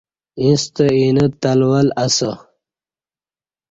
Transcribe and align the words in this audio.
ایںستہ 0.41 0.85
اینہ 0.97 1.25
تلول 1.41 1.87
اسہ 2.03 2.31